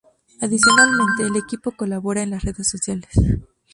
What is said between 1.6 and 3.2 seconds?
colabora en las redes sociales.